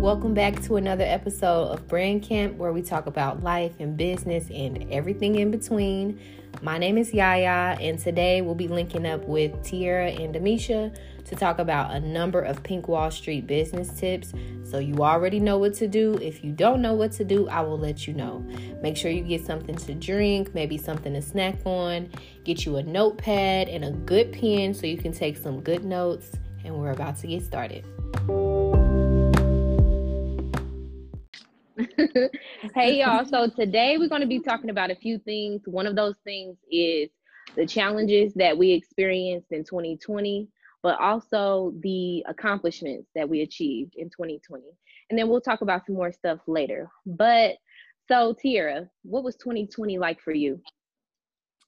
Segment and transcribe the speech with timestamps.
[0.00, 4.48] welcome back to another episode of Brand Camp where we talk about life and business
[4.48, 6.18] and everything in between.
[6.62, 10.96] My name is Yaya, and today we'll be linking up with Tiarra and Demisha
[11.26, 14.32] to talk about a number of Pink Wall Street business tips.
[14.64, 16.14] So you already know what to do.
[16.14, 18.38] If you don't know what to do, I will let you know.
[18.80, 22.08] Make sure you get something to drink, maybe something to snack on,
[22.44, 26.30] get you a notepad and a good pen so you can take some good notes.
[26.64, 27.84] And we're about to get started.
[32.74, 33.24] Hey y'all.
[33.24, 35.62] So today we're going to be talking about a few things.
[35.66, 37.10] One of those things is
[37.56, 40.48] the challenges that we experienced in 2020
[40.82, 44.64] but also the accomplishments that we achieved in 2020
[45.10, 46.88] and then we'll talk about some more stuff later.
[47.04, 47.56] But
[48.08, 50.60] so Tiarra, what was 2020 like for you?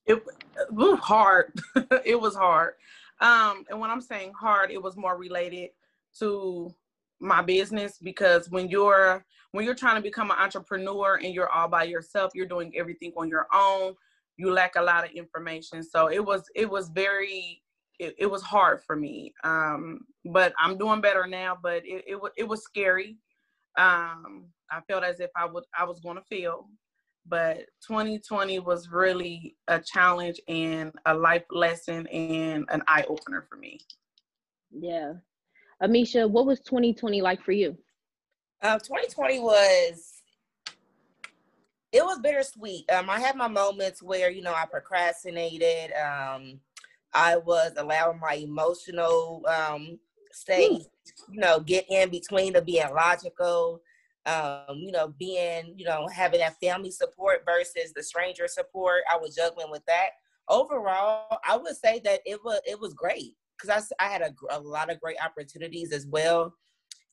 [0.06, 0.16] It,
[0.56, 1.52] it was hard.
[2.04, 2.74] It was hard.
[3.20, 5.70] Um and when i'm saying hard it was more related
[6.18, 6.74] to
[7.22, 11.68] my business because when you're when you're trying to become an entrepreneur and you're all
[11.68, 13.94] by yourself you're doing everything on your own
[14.36, 15.82] you lack a lot of information.
[15.82, 17.62] So it was it was very
[17.98, 19.32] it, it was hard for me.
[19.44, 23.16] Um but i'm doing better now but it, it, it was scary.
[23.78, 26.68] Um i felt as if i would i was going to fail
[27.24, 33.56] but 2020 was really a challenge and a life lesson and an eye opener for
[33.56, 33.78] me.
[34.72, 35.14] Yeah
[35.82, 37.76] Ameisha, what was 2020 like for you?
[38.62, 40.22] Uh, 2020 was
[41.90, 42.90] it was bittersweet.
[42.90, 45.92] Um, I had my moments where you know I procrastinated.
[45.92, 46.60] Um,
[47.12, 49.98] I was allowing my emotional um,
[50.30, 50.86] state,
[51.30, 53.82] you know, get in between of being logical.
[54.24, 59.02] Um, you know, being you know having that family support versus the stranger support.
[59.12, 60.10] I was juggling with that.
[60.48, 64.32] Overall, I would say that it was it was great because I, I had a,
[64.50, 66.54] a lot of great opportunities as well.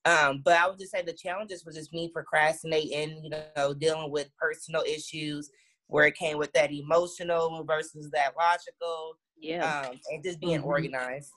[0.06, 4.12] Um, but I would just say the challenges was just me procrastinating, you know, dealing
[4.12, 5.50] with personal issues
[5.88, 9.16] where it came with that emotional versus that logical.
[9.38, 9.88] Yeah.
[9.90, 10.68] Um, and just being mm-hmm.
[10.68, 11.32] organized.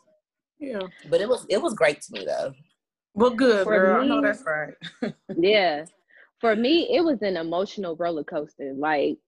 [0.58, 0.80] Yeah.
[1.10, 2.54] But it was it was great to me though.
[3.14, 3.98] Well good, For girl.
[3.98, 5.14] Me, I know that's right.
[5.36, 5.84] yeah.
[6.40, 8.72] For me, it was an emotional roller coaster.
[8.76, 9.18] Like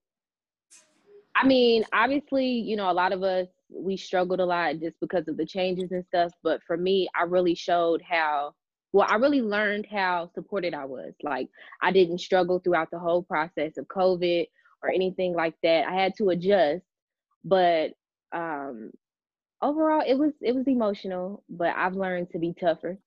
[1.35, 5.29] I mean, obviously, you know, a lot of us we struggled a lot just because
[5.29, 6.33] of the changes and stuff.
[6.43, 8.55] But for me, I really showed how
[8.93, 11.15] well, I really learned how supported I was.
[11.23, 11.49] Like
[11.83, 14.47] I didn't struggle throughout the whole process of COVID
[14.83, 15.87] or anything like that.
[15.89, 16.85] I had to adjust,
[17.45, 17.93] but
[18.33, 18.91] um
[19.61, 22.99] overall it was it was emotional, but I've learned to be tougher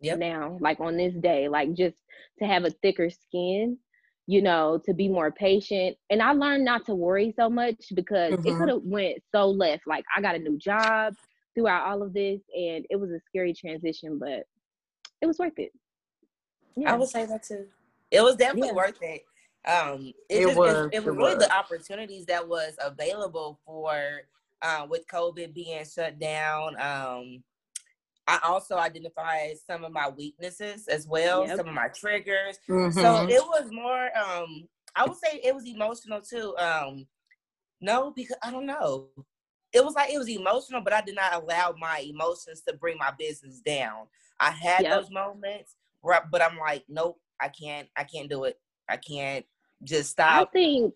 [0.00, 0.18] yep.
[0.18, 1.96] now, like on this day, like just
[2.38, 3.78] to have a thicker skin
[4.26, 5.96] you know, to be more patient.
[6.10, 8.46] And I learned not to worry so much because mm-hmm.
[8.46, 9.86] it could have went so left.
[9.86, 11.14] Like I got a new job
[11.54, 14.44] throughout all of this and it was a scary transition, but
[15.20, 15.72] it was worth it.
[16.76, 16.92] Yeah.
[16.92, 17.66] I would say that too.
[18.10, 18.74] It was definitely yeah.
[18.74, 19.22] worth it.
[19.66, 21.46] Um it, it just, was, it, it was really was.
[21.46, 24.22] the opportunities that was available for
[24.62, 26.80] uh, with COVID being shut down.
[26.80, 27.44] Um
[28.26, 31.56] I also identified some of my weaknesses as well, yep.
[31.58, 32.58] some of my triggers.
[32.68, 32.98] Mm-hmm.
[32.98, 36.56] So it was more um I would say it was emotional too.
[36.56, 37.06] Um
[37.80, 39.08] no, because I don't know.
[39.72, 42.96] It was like it was emotional, but I did not allow my emotions to bring
[42.98, 44.06] my business down.
[44.40, 44.92] I had yep.
[44.92, 48.58] those moments where, but I'm like, nope, I can't, I can't do it.
[48.88, 49.44] I can't
[49.82, 50.48] just stop.
[50.48, 50.94] I think,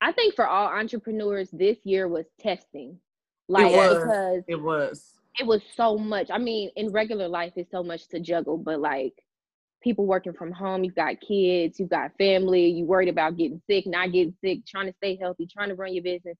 [0.00, 2.98] I think for all entrepreneurs, this year was testing.
[3.48, 6.28] Like it was, because it was it was so much.
[6.30, 9.14] I mean, in regular life, it's so much to juggle, but like
[9.82, 13.86] people working from home, you've got kids, you've got family, you worried about getting sick,
[13.86, 16.36] not getting sick, trying to stay healthy, trying to run your business.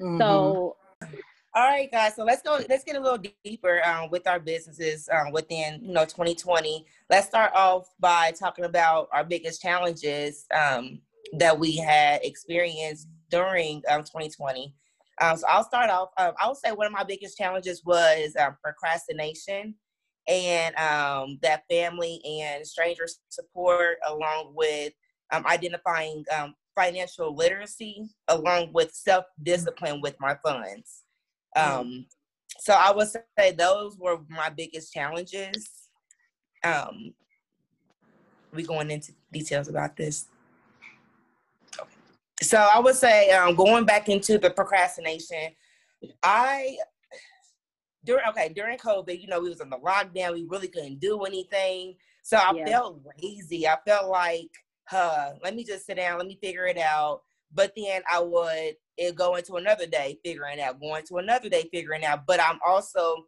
[0.00, 0.20] Mm-hmm.
[0.20, 0.76] So,
[1.56, 2.16] all right, guys.
[2.16, 2.58] So let's go.
[2.68, 6.84] Let's get a little deeper um, with our businesses um, within you know 2020.
[7.10, 11.00] Let's start off by talking about our biggest challenges um,
[11.38, 14.74] that we had experienced during 2020.
[15.20, 16.10] Um, so I'll start off.
[16.18, 19.74] Um, I would say one of my biggest challenges was um, procrastination
[20.26, 24.92] and um, that family and stranger support, along with
[25.32, 31.02] um, identifying um, financial literacy, along with self discipline with my funds.
[32.58, 35.68] so I would say those were my biggest challenges.
[38.52, 40.26] we going into details about this.
[42.44, 45.50] So I would say um, going back into the procrastination,
[46.22, 46.76] I
[48.04, 50.34] during okay during COVID, you know, we was in the lockdown.
[50.34, 51.94] We really couldn't do anything.
[52.22, 52.66] So I yeah.
[52.66, 53.66] felt lazy.
[53.66, 54.50] I felt like,
[54.88, 56.18] huh, let me just sit down.
[56.18, 57.22] Let me figure it out.
[57.52, 61.68] But then I would it go into another day figuring out, going to another day
[61.72, 62.26] figuring out.
[62.26, 63.24] But I'm also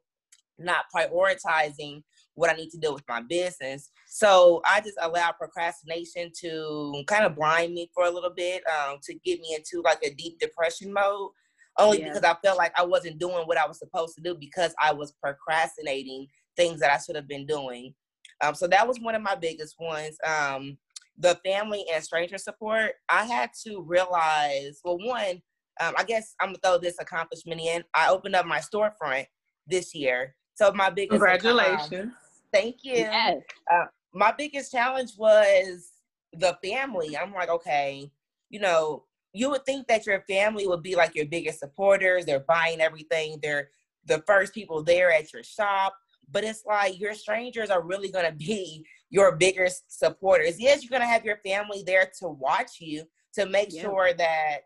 [0.58, 2.02] not prioritizing
[2.36, 3.90] what I need to do with my business.
[4.06, 8.98] So I just allowed procrastination to kind of blind me for a little bit, um,
[9.04, 11.30] to get me into like a deep depression mode.
[11.78, 12.08] Only yeah.
[12.08, 14.92] because I felt like I wasn't doing what I was supposed to do because I
[14.92, 17.94] was procrastinating things that I should have been doing.
[18.42, 20.16] Um, so that was one of my biggest ones.
[20.26, 20.78] Um,
[21.18, 22.92] the family and stranger support.
[23.08, 25.42] I had to realize, well, one,
[25.80, 27.82] um, I guess I'm gonna throw this accomplishment in.
[27.94, 29.26] I opened up my storefront
[29.66, 30.34] this year.
[30.54, 32.12] So my biggest congratulations.
[32.56, 32.94] Thank you.
[32.94, 33.42] Yes.
[33.70, 35.90] Uh, my biggest challenge was
[36.32, 37.16] the family.
[37.16, 38.10] I'm like, okay,
[38.50, 42.24] you know, you would think that your family would be like your biggest supporters.
[42.24, 43.38] They're buying everything.
[43.42, 43.68] They're
[44.06, 45.94] the first people there at your shop.
[46.30, 50.58] But it's like your strangers are really gonna be your biggest supporters.
[50.58, 53.04] Yes, you're gonna have your family there to watch you
[53.34, 53.82] to make yeah.
[53.82, 54.58] sure that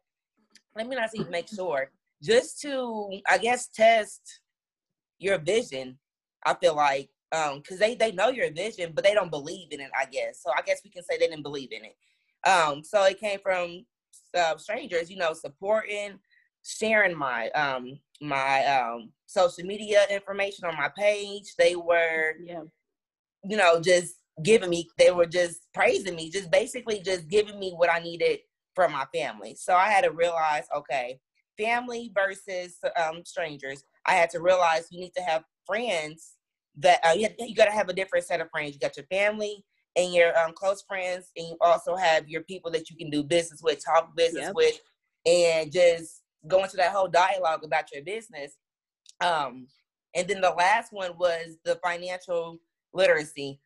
[0.76, 1.90] let me not say make sure,
[2.22, 4.40] just to I guess test
[5.18, 5.98] your vision.
[6.46, 9.80] I feel like um because they they know your vision, but they don't believe in
[9.80, 9.90] it.
[9.98, 10.50] I guess so.
[10.56, 12.48] I guess we can say they didn't believe in it.
[12.48, 13.84] Um, so it came from
[14.36, 16.18] uh, strangers, you know, supporting,
[16.64, 21.54] sharing my um my um social media information on my page.
[21.58, 22.62] They were, yeah.
[23.44, 24.88] you know, just giving me.
[24.98, 28.40] They were just praising me, just basically just giving me what I needed
[28.74, 29.54] from my family.
[29.56, 31.18] So I had to realize, okay,
[31.58, 33.84] family versus um, strangers.
[34.06, 36.34] I had to realize you need to have friends
[36.78, 38.74] that uh, you, you got to have a different set of friends.
[38.74, 39.64] You got your family
[39.96, 43.22] and your um, close friends, and you also have your people that you can do
[43.22, 44.54] business with, talk business yep.
[44.54, 44.80] with,
[45.26, 48.52] and just go into that whole dialogue about your business.
[49.20, 49.66] Um,
[50.14, 52.58] and then the last one was the financial
[52.92, 53.60] literacy.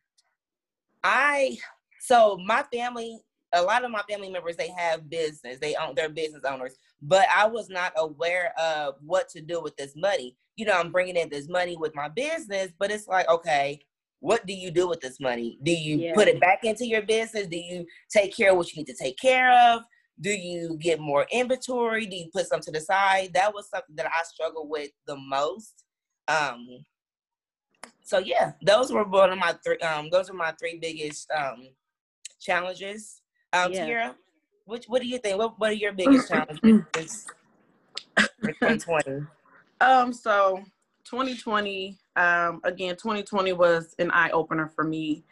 [1.03, 1.57] I
[1.99, 3.19] so my family
[3.53, 7.25] a lot of my family members they have business they own their business owners but
[7.33, 11.15] i was not aware of what to do with this money you know i'm bringing
[11.15, 13.79] in this money with my business but it's like okay
[14.19, 16.13] what do you do with this money do you yeah.
[16.13, 18.95] put it back into your business do you take care of what you need to
[18.95, 19.81] take care of
[20.21, 23.95] do you get more inventory do you put some to the side that was something
[23.95, 25.83] that i struggled with the most
[26.27, 26.67] um
[28.01, 31.67] so yeah those were one of my three um those are my three biggest um
[32.39, 33.21] challenges
[33.55, 33.85] um, yeah.
[33.85, 34.15] Tiarra,
[34.65, 35.37] which what do you think?
[35.37, 37.27] What what are your biggest challenges
[38.15, 39.25] for 2020?
[39.81, 40.63] Um, so
[41.05, 45.23] 2020, um, again, 2020 was an eye opener for me,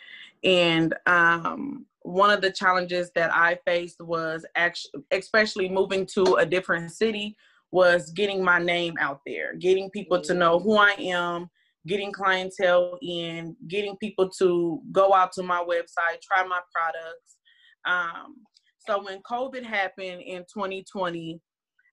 [0.43, 6.45] and um, one of the challenges that I faced was actually, especially moving to a
[6.45, 7.35] different city,
[7.71, 11.49] was getting my name out there, getting people to know who I am,
[11.87, 17.37] getting clientele in, getting people to go out to my website, try my products,
[17.85, 18.35] um,
[18.85, 21.39] so when COVID happened in 2020,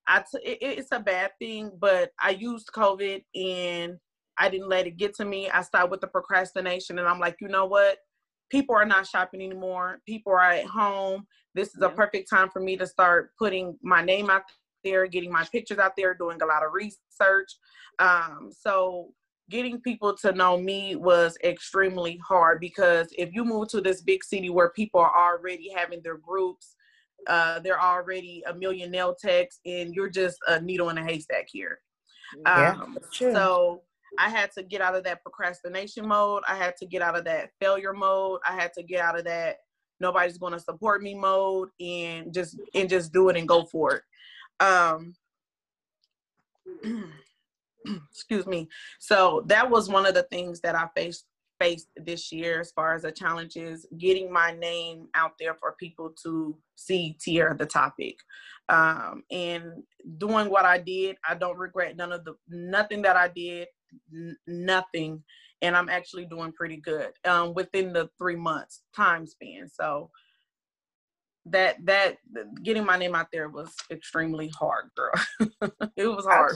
[0.07, 3.97] I t- it, it's a bad thing, but I used COVID and
[4.37, 5.49] I didn't let it get to me.
[5.49, 7.97] I started with the procrastination, and I'm like, you know what?
[8.49, 9.99] People are not shopping anymore.
[10.05, 11.25] People are at home.
[11.53, 11.87] This is yeah.
[11.87, 14.43] a perfect time for me to start putting my name out
[14.83, 17.51] there, getting my pictures out there, doing a lot of research.
[17.99, 19.13] Um, so
[19.49, 24.23] getting people to know me was extremely hard because if you move to this big
[24.23, 26.75] city where people are already having their groups,
[27.27, 31.47] uh, they're already a million nail techs, and you're just a needle in a haystack
[31.51, 31.79] here.
[32.45, 33.81] Yeah, um, so
[34.17, 36.43] I had to get out of that procrastination mode.
[36.47, 38.39] I had to get out of that failure mode.
[38.47, 39.57] I had to get out of that
[40.01, 43.95] nobody's going to support me mode and just and just do it and go for
[43.95, 44.03] it.
[44.59, 45.13] Um,
[48.11, 48.67] excuse me
[48.99, 51.25] so that was one of the things that i faced
[51.61, 56.11] faced this year as far as the challenges getting my name out there for people
[56.23, 58.15] to see Tiarra the topic
[58.69, 59.83] um, and
[60.17, 63.67] doing what i did i don't regret none of the nothing that i did
[64.11, 65.21] n- nothing
[65.61, 70.09] and i'm actually doing pretty good um, within the three months time span so
[71.45, 72.17] that that
[72.63, 75.11] getting my name out there was extremely hard, girl.
[75.97, 76.55] it was hard.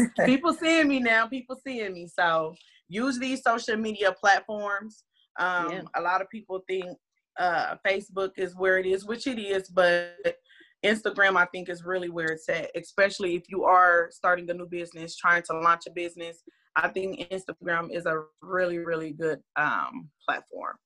[0.24, 2.06] People seeing me now, people seeing me.
[2.06, 2.54] So
[2.90, 5.04] use these social media platforms.
[5.38, 5.82] Um, yeah.
[5.94, 6.98] A lot of people think
[7.38, 10.36] uh, Facebook is where it is, which it is, but
[10.84, 14.66] Instagram, I think, is really where it's at, especially if you are starting a new
[14.66, 16.42] business, trying to launch a business.
[16.76, 20.76] I think Instagram is a really, really good um, platform.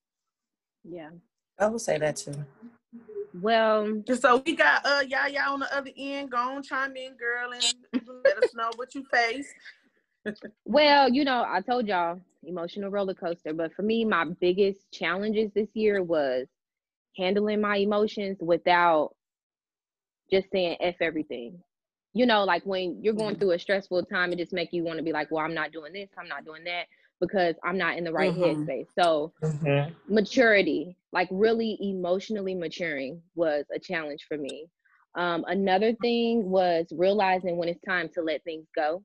[0.84, 1.10] Yeah.
[1.58, 2.44] I will say that too.
[3.40, 6.30] Well, so we got uh y'all y'all on the other end.
[6.30, 9.48] Go on, chime in, girl, and let us know what you face.
[10.64, 15.50] Well, you know, I told y'all emotional roller coaster, but for me, my biggest challenges
[15.54, 16.46] this year was
[17.16, 19.14] handling my emotions without
[20.30, 21.60] just saying f everything.
[22.12, 23.40] You know, like when you're going mm-hmm.
[23.40, 25.72] through a stressful time, it just make you want to be like, well, I'm not
[25.72, 26.86] doing this, I'm not doing that.
[27.20, 28.62] because I'm not in the right mm-hmm.
[28.62, 28.86] headspace.
[28.98, 29.92] So mm-hmm.
[30.12, 34.66] maturity, like really emotionally maturing was a challenge for me.
[35.16, 39.02] Um, another thing was realizing when it's time to let things go.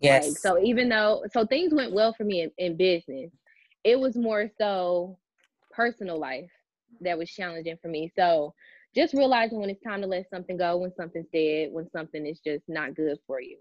[0.00, 0.28] Yes.
[0.28, 3.30] Like, so even though so things went well for me in, in business,
[3.84, 5.18] it was more so
[5.70, 6.50] personal life
[7.00, 8.12] that was challenging for me.
[8.16, 8.54] So
[8.94, 12.40] just realizing when it's time to let something go, when something's dead, when something is
[12.40, 13.58] just not good for you.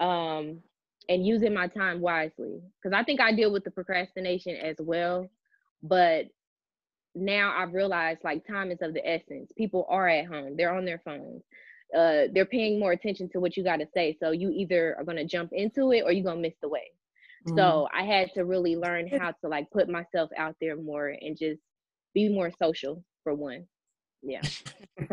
[0.00, 0.60] Um,
[1.08, 2.60] and using my time wisely.
[2.82, 5.28] Because I think I deal with the procrastination as well.
[5.82, 6.26] But
[7.14, 9.50] now I've realized like time is of the essence.
[9.56, 11.42] People are at home, they're on their phones.
[11.94, 14.16] Uh, they're paying more attention to what you got to say.
[14.20, 16.68] So you either are going to jump into it or you're going to miss the
[16.68, 16.90] way.
[17.46, 17.58] Mm-hmm.
[17.58, 21.36] So I had to really learn how to like put myself out there more and
[21.38, 21.60] just
[22.14, 23.66] be more social for one.
[24.22, 24.42] Yeah.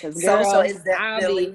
[0.00, 1.54] social is definitely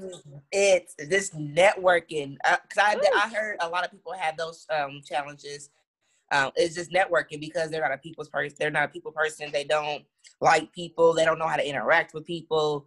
[0.51, 5.01] it's this networking because uh, I, I heard a lot of people have those um,
[5.03, 5.69] challenges
[6.31, 9.49] um, it's just networking because they're not a people's person they're not a people person
[9.51, 10.03] they don't
[10.39, 12.85] like people they don't know how to interact with people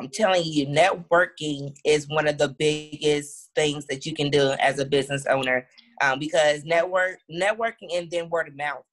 [0.00, 4.78] i'm telling you networking is one of the biggest things that you can do as
[4.78, 5.66] a business owner
[6.02, 8.84] um, because network networking and then word of mouth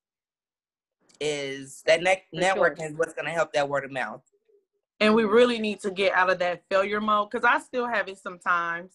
[1.19, 2.87] is that ne- networking sure.
[2.87, 4.21] is what's going to help that word of mouth
[4.99, 8.07] and we really need to get out of that failure mode because i still have
[8.07, 8.91] it sometimes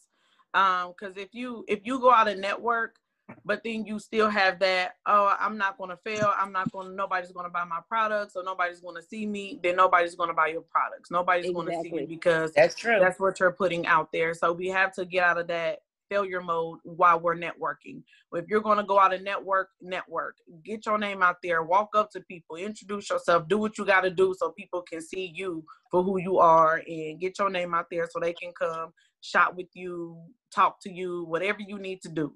[0.55, 2.97] um because if you if you go out and network
[3.45, 6.89] but then you still have that oh i'm not going to fail i'm not going
[6.89, 10.15] to nobody's going to buy my products or nobody's going to see me then nobody's
[10.15, 11.67] going to buy your products nobody's exactly.
[11.67, 14.69] going to see you because that's true that's what you're putting out there so we
[14.69, 15.79] have to get out of that
[16.13, 18.03] failure mode while we're networking.
[18.35, 20.37] If you're going to go out and network, network.
[20.63, 21.63] Get your name out there.
[21.63, 22.57] Walk up to people.
[22.57, 23.49] Introduce yourself.
[23.49, 26.83] Do what you got to do so people can see you for who you are
[26.87, 30.19] and get your name out there so they can come shop with you,
[30.55, 32.35] talk to you, whatever you need to do.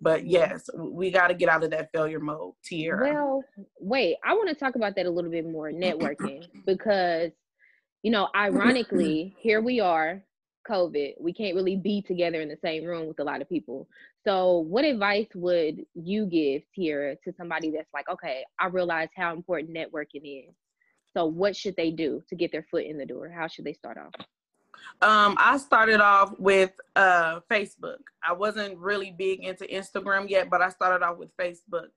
[0.00, 3.12] But yes, we got to get out of that failure mode, Tiarra.
[3.12, 3.44] Well,
[3.78, 7.32] wait, I want to talk about that a little bit more networking because,
[8.02, 10.22] you know, ironically, here we are
[10.68, 13.88] COVID, we can't really be together in the same room with a lot of people.
[14.26, 19.32] So, what advice would you give, Tiarra, to somebody that's like, okay, I realize how
[19.32, 20.54] important networking is.
[21.16, 23.28] So, what should they do to get their foot in the door?
[23.28, 24.12] How should they start off?
[25.02, 27.98] Um, I started off with uh, Facebook.
[28.22, 31.88] I wasn't really big into Instagram yet, but I started off with Facebook.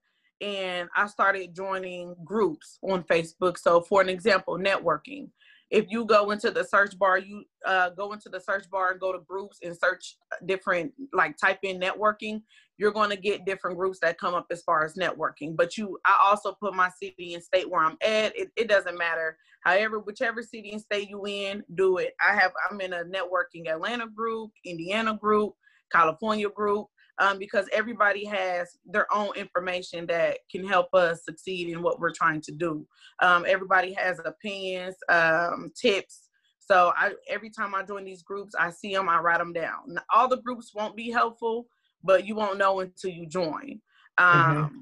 [0.41, 3.57] And I started joining groups on Facebook.
[3.57, 5.29] So, for an example, networking
[5.73, 8.99] if you go into the search bar, you uh, go into the search bar and
[8.99, 12.43] go to groups and search different, like type in networking,
[12.77, 15.55] you're going to get different groups that come up as far as networking.
[15.55, 18.37] But you, I also put my city and state where I'm at.
[18.37, 19.35] It, it doesn't matter.
[19.61, 22.13] However, whichever city and state you in, do it.
[22.23, 25.55] I have, I'm in a networking Atlanta group, Indiana group,
[25.91, 26.85] California group
[27.19, 32.13] um, because everybody has their own information that can help us succeed in what we're
[32.13, 32.85] trying to do.
[33.21, 36.29] Um, everybody has opinions, um, tips.
[36.59, 39.97] So I, every time I join these groups, I see them, I write them down.
[40.13, 41.67] All the groups won't be helpful,
[42.03, 43.81] but you won't know until you join.
[44.19, 44.77] Mm-hmm.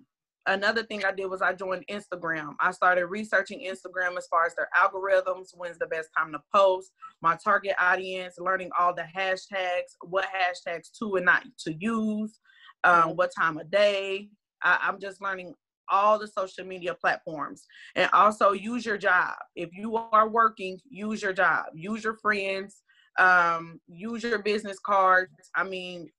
[0.48, 2.55] Another thing I did was I joined Instagram.
[2.60, 6.91] I started researching Instagram as far as their algorithms, when's the best time to post,
[7.21, 12.39] my target audience, learning all the hashtags, what hashtags to and not to use,
[12.83, 14.29] um, what time of day.
[14.63, 15.53] I, I'm just learning
[15.89, 19.36] all the social media platforms and also use your job.
[19.55, 22.81] If you are working, use your job, use your friends,
[23.19, 25.33] um, use your business cards.
[25.53, 26.10] I mean,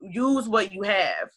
[0.00, 1.30] use what you have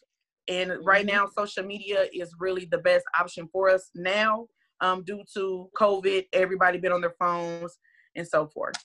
[0.48, 1.16] and right mm-hmm.
[1.16, 4.46] now, social media is really the best option for us now
[4.80, 6.26] um, due to COVID.
[6.32, 7.78] Everybody been on their phones
[8.14, 8.76] and so forth.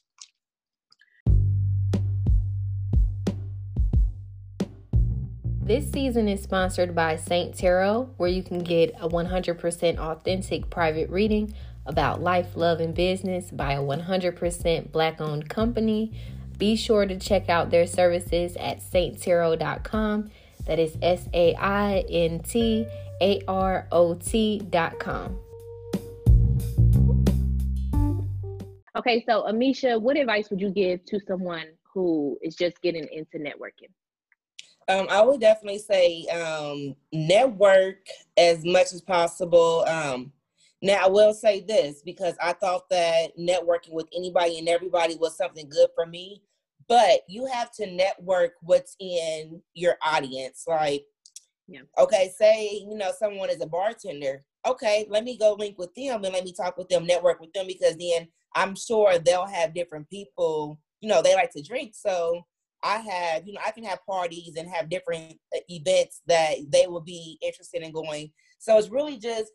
[5.62, 7.56] This season is sponsored by St.
[7.56, 11.54] Tarot, where you can get a 100% authentic private reading
[11.86, 16.12] about life, love, and business by a 100% black owned company.
[16.58, 20.32] Be sure to check out their services at sainttarot.com
[20.70, 22.86] that is S A I N T
[23.22, 25.38] A R O T dot com.
[28.96, 33.40] Okay, so Ameisha, what advice would you give to someone who is just getting into
[33.40, 33.90] networking?
[34.88, 38.06] Um, I would definitely say um, network
[38.38, 39.86] as much as possible.
[39.88, 40.32] Um,
[40.82, 45.36] now, I will say this because I thought that networking with anybody and everybody was
[45.36, 46.44] something good for me
[46.90, 50.64] but you have to network what's in your audience.
[50.68, 51.06] Like,
[51.68, 51.82] yeah.
[52.00, 54.44] okay, say, you know, someone is a bartender.
[54.68, 57.54] Okay, let me go link with them and let me talk with them, network with
[57.54, 61.94] them, because then I'm sure they'll have different people, you know, they like to drink.
[61.96, 62.42] So
[62.84, 66.88] I have, you know, I can have parties and have different uh, events that they
[66.88, 68.32] will be interested in going.
[68.58, 69.52] So it's really just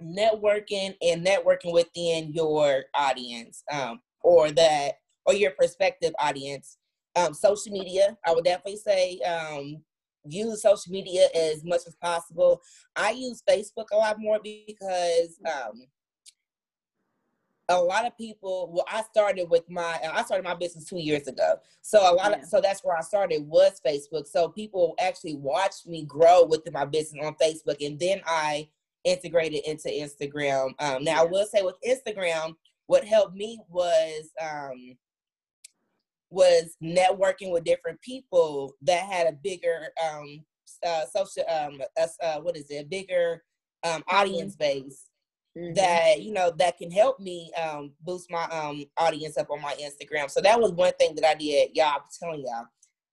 [0.00, 4.94] networking and networking within your audience um, or that
[5.26, 6.78] or your prospective audience.
[7.14, 9.82] Um, social media, I would definitely say um,
[10.24, 12.60] use social media as much as possible.
[12.96, 15.82] I use Facebook a lot more because um,
[17.68, 21.26] a lot of people well i started with my i started my business two years
[21.28, 22.38] ago so a lot yeah.
[22.38, 26.72] of so that's where i started was facebook so people actually watched me grow within
[26.72, 28.68] my business on facebook and then i
[29.04, 31.20] integrated into instagram um, now yeah.
[31.20, 32.54] i will say with instagram
[32.86, 34.96] what helped me was um,
[36.32, 40.42] was networking with different people that had a bigger um,
[40.84, 41.80] uh, social um,
[42.22, 43.42] uh, what is it a bigger
[43.84, 45.04] um, audience base
[45.56, 45.74] mm-hmm.
[45.74, 49.74] that you know that can help me um, boost my um, audience up on my
[49.74, 50.30] Instagram.
[50.30, 51.70] So that was one thing that I did.
[51.74, 52.66] Y'all, I'm telling y'all,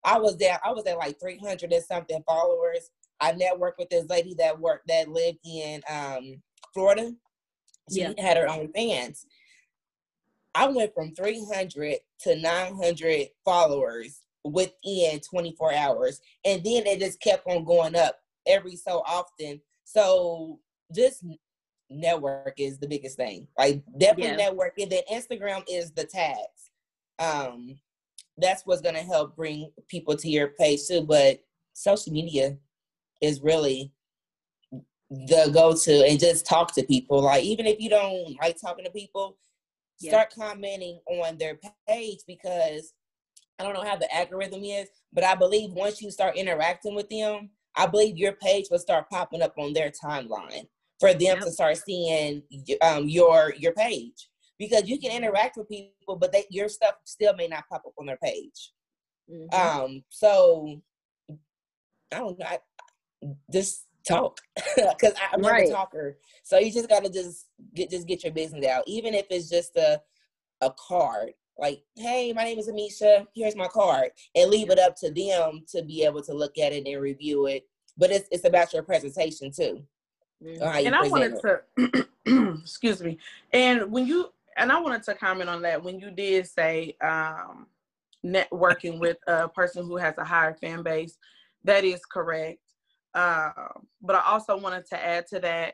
[0.03, 0.59] I was there.
[0.63, 2.89] I was at like 300 and something followers.
[3.19, 6.41] I networked with this lady that worked that lived in um,
[6.73, 7.11] Florida.
[7.91, 8.13] She yeah.
[8.17, 9.25] had her own fans.
[10.59, 16.19] I went from 300 to 900 followers within 24 hours.
[16.43, 19.61] And then it just kept on going up every so often.
[19.85, 20.59] So
[20.93, 21.23] just
[21.89, 23.47] network is the biggest thing.
[23.57, 24.49] Like definitely yeah.
[24.49, 24.89] networking.
[24.89, 26.71] Then Instagram is the tags.
[27.19, 27.79] Um,
[28.37, 31.03] that's what's gonna help bring people to your page too.
[31.03, 31.39] But
[31.71, 32.57] social media
[33.21, 33.93] is really
[35.09, 37.21] the go-to and just talk to people.
[37.21, 39.37] Like even if you don't like talking to people,
[40.00, 40.12] yeah.
[40.12, 42.94] start commenting on their page because
[43.58, 47.10] I don't know how the algorithm is, but I believe once you start interacting with
[47.10, 50.68] them, I believe your page will start popping up on their timeline
[51.00, 51.39] for them yep.
[51.39, 52.44] to start seeing
[52.82, 57.34] um, your your page because you can interact with people, but they, your stuff still
[57.36, 58.74] may not pop up on their page.
[59.32, 59.56] Mm-hmm.
[59.56, 60.82] Um, so
[62.12, 62.46] I don't know.
[62.46, 62.60] I,
[63.51, 64.39] just talk
[64.75, 65.69] because I'm not right.
[65.69, 66.17] a talker.
[66.43, 69.75] So you just gotta just get just get your business out, even if it's just
[69.75, 70.01] a
[70.61, 71.31] a card.
[71.57, 73.27] Like, hey, my name is Ameisha.
[73.35, 76.72] Here's my card, and leave it up to them to be able to look at
[76.72, 77.67] it and review it.
[77.98, 79.83] But it's it's about your presentation too.
[80.43, 80.87] Mm-hmm.
[80.87, 82.07] And I wanted to,
[82.61, 83.17] excuse me.
[83.51, 87.67] And when you, and I wanted to comment on that when you did say um,
[88.25, 91.17] networking with a person who has a higher fan base,
[91.65, 92.59] that is correct.
[93.13, 93.51] Uh,
[94.01, 95.74] but I also wanted to add to that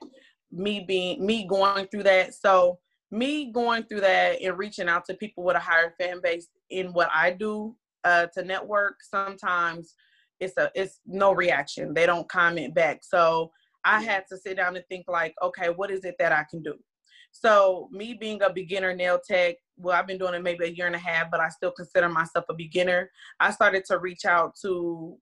[0.52, 2.34] me being me going through that.
[2.34, 2.80] So
[3.12, 6.94] me going through that and reaching out to people with a higher fan base in
[6.94, 9.96] what I do uh, to network, sometimes
[10.40, 11.94] it's a it's no reaction.
[11.94, 13.00] They don't comment back.
[13.04, 13.52] So
[13.84, 16.62] I had to sit down and think like, okay, what is it that I can
[16.62, 16.74] do?
[17.32, 20.88] So me being a beginner nail tech, well, I've been doing it maybe a year
[20.88, 23.12] and a half, but I still consider myself a beginner.
[23.40, 25.18] I started to reach out to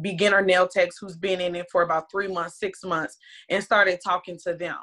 [0.00, 3.16] beginner nail techs who's been in it for about three months, six months,
[3.48, 4.76] and started talking to them.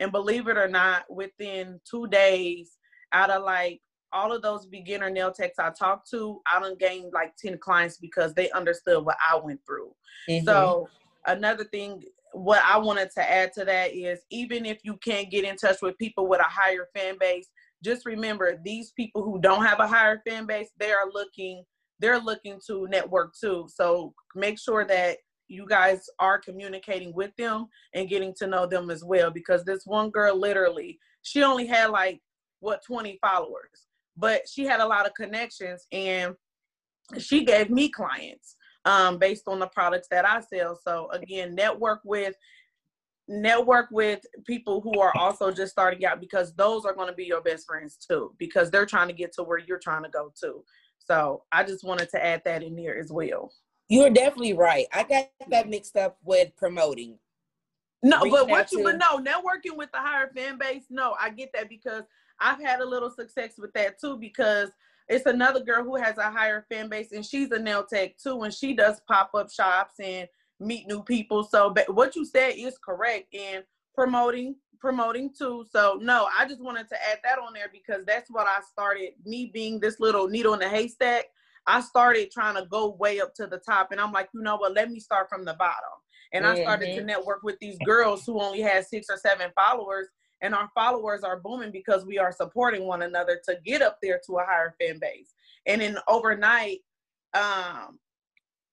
[0.00, 2.78] And believe it or not, within two days,
[3.12, 3.80] out of like
[4.12, 7.98] all of those beginner nail techs I talked to, I done gained like 10 clients
[7.98, 9.92] because they understood what I went through.
[10.28, 10.44] Mm-hmm.
[10.44, 10.88] So
[11.26, 12.02] another thing
[12.32, 15.76] what I wanted to add to that is even if you can't get in touch
[15.82, 17.48] with people with a higher fan base,
[17.82, 21.64] just remember these people who don't have a higher fan base, they are looking
[22.00, 23.66] they're looking to network too.
[23.72, 28.90] So make sure that you guys are communicating with them and getting to know them
[28.90, 32.18] as well because this one girl literally she only had like
[32.60, 36.34] what 20 followers but she had a lot of connections and
[37.18, 40.78] she gave me clients um, based on the products that I sell.
[40.82, 42.34] So again, network with
[43.26, 47.24] network with people who are also just starting out because those are going to be
[47.24, 50.30] your best friends too because they're trying to get to where you're trying to go
[50.42, 50.62] to.
[51.06, 53.52] So I just wanted to add that in here as well.
[53.88, 54.86] You're definitely right.
[54.92, 57.18] I got that mixed up with promoting.
[58.02, 58.84] No, but what you to...
[58.84, 62.04] but no, networking with the higher fan base, no, I get that because
[62.40, 64.70] I've had a little success with that too because
[65.08, 68.42] it's another girl who has a higher fan base and she's a nail tech too
[68.42, 70.28] and she does pop-up shops and
[70.60, 73.62] meet new people so but what you said is correct in
[73.94, 78.30] promoting promoting too so no i just wanted to add that on there because that's
[78.30, 81.24] what i started me being this little needle in the haystack
[81.66, 84.56] i started trying to go way up to the top and i'm like you know
[84.56, 85.74] what let me start from the bottom
[86.32, 86.58] and mm-hmm.
[86.58, 90.08] i started to network with these girls who only had six or seven followers
[90.44, 94.20] and our followers are booming because we are supporting one another to get up there
[94.26, 95.32] to a higher fan base.
[95.64, 96.80] And then overnight,
[97.32, 97.98] um,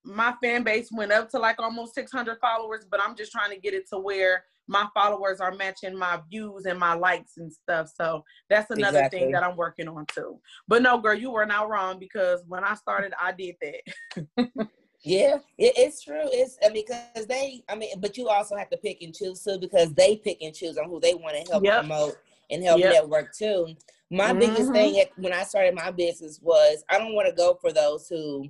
[0.04, 3.60] my fan base went up to like almost 600 followers, but I'm just trying to
[3.60, 7.92] get it to where my followers are matching my views and my likes and stuff.
[7.96, 9.20] So that's another exactly.
[9.20, 10.40] thing that I'm working on too.
[10.68, 14.28] But no, girl, you were not wrong because when I started, I did that.
[15.04, 16.24] yeah, it, it's true.
[16.26, 19.44] It's I mean because they, I mean, but you also have to pick and choose
[19.44, 21.80] too because they pick and choose on who they want to help yep.
[21.80, 22.16] promote
[22.50, 22.94] and help yep.
[22.94, 23.76] network too.
[24.10, 24.40] My mm-hmm.
[24.40, 28.08] biggest thing when I started my business was I don't want to go for those
[28.08, 28.50] who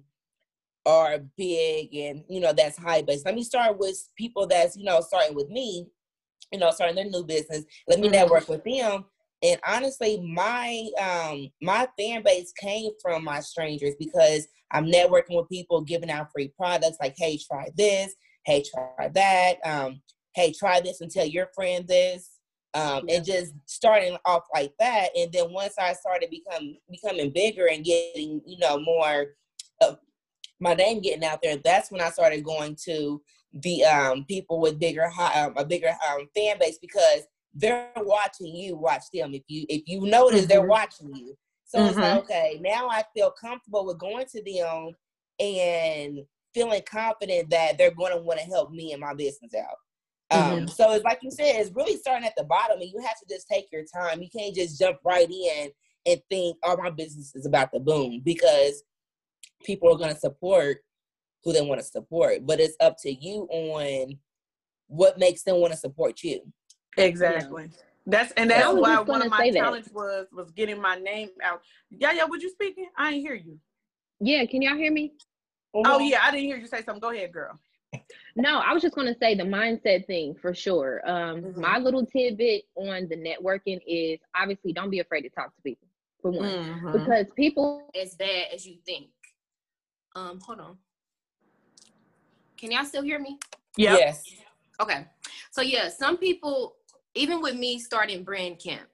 [0.86, 3.24] are big and you know that's high base.
[3.26, 5.88] Let me start with people that's you know starting with me,
[6.52, 7.64] you know starting their new business.
[7.88, 8.16] Let me mm-hmm.
[8.16, 9.06] network with them.
[9.44, 15.50] And honestly, my um my fan base came from my strangers because I'm networking with
[15.50, 18.14] people, giving out free products like, hey, try this,
[18.46, 20.02] hey, try that, um,
[20.36, 22.30] hey, try this and tell your friend this.
[22.74, 23.18] Um, yeah.
[23.18, 25.10] and just starting off like that.
[25.14, 29.36] And then once I started become becoming bigger and getting, you know, more
[30.62, 33.22] my name getting out there, that's when I started going to
[33.54, 38.78] the um, people with bigger um, a bigger um, fan base because they're watching you
[38.78, 39.34] watch them.
[39.34, 40.50] If you if you notice, mm-hmm.
[40.50, 41.36] they're watching you.
[41.66, 41.88] So mm-hmm.
[41.88, 42.20] it's like, mm-hmm.
[42.20, 44.94] okay, now I feel comfortable with going to them
[45.40, 46.20] and
[46.54, 49.78] feeling confident that they're going to want to help me and my business out.
[50.32, 50.68] Um, mm-hmm.
[50.68, 53.26] So it's like you said, it's really starting at the bottom, and you have to
[53.30, 54.22] just take your time.
[54.22, 55.70] You can't just jump right in
[56.06, 58.84] and think, "Oh, my business is about to boom," because
[59.64, 60.78] people are going to support
[61.44, 64.18] who they want to support, but it's up to you on
[64.88, 66.42] what makes them want to support you.
[66.98, 67.64] Exactly.
[67.64, 67.78] Yeah.
[68.08, 71.62] That's and that's why one of my challenges was was getting my name out.
[71.92, 72.24] Yeah, yeah.
[72.26, 72.88] Was you speaking?
[72.98, 73.60] I ain't hear you.
[74.20, 75.14] Yeah, can y'all hear me?
[75.74, 77.00] Oh yeah, I didn't hear you say something.
[77.00, 77.60] Go ahead, girl.
[78.38, 81.02] No, I was just gonna say the mindset thing for sure.
[81.06, 81.62] Um, mm-hmm.
[81.62, 85.90] my little tidbit on the networking is obviously don't be afraid to talk to people
[86.22, 86.92] for one, mm-hmm.
[86.94, 89.10] because people as bad as you think.
[90.16, 90.78] Um, hold on.
[92.62, 93.40] Can y'all still hear me?
[93.78, 94.00] Yep.
[94.00, 94.24] Yes.
[94.80, 95.08] Okay.
[95.50, 96.76] So yeah, some people,
[97.16, 98.88] even with me starting brand camp,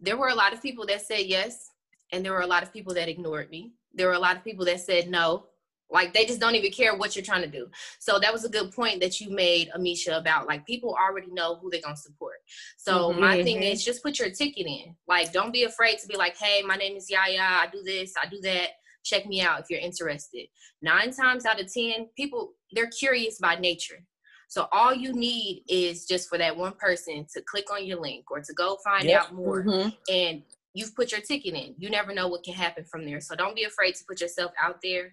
[0.00, 1.70] there were a lot of people that said yes,
[2.10, 3.72] and there were a lot of people that ignored me.
[3.94, 5.46] There were a lot of people that said no.
[5.88, 7.68] Like they just don't even care what you're trying to do.
[8.00, 11.54] So that was a good point that you made, Ameisha, about like people already know
[11.54, 12.38] who they're gonna support.
[12.76, 13.20] So mm-hmm.
[13.20, 14.96] my thing is just put your ticket in.
[15.06, 18.14] Like don't be afraid to be like, hey, my name is Yaya, I do this,
[18.20, 18.70] I do that
[19.08, 20.46] check me out if you're interested.
[20.82, 24.04] Nine times out of 10, people, they're curious by nature.
[24.48, 28.30] So all you need is just for that one person to click on your link
[28.30, 29.24] or to go find yep.
[29.24, 29.62] out more.
[29.62, 29.88] Mm-hmm.
[30.10, 31.74] And you've put your ticket in.
[31.76, 33.20] You never know what can happen from there.
[33.20, 35.12] So don't be afraid to put yourself out there.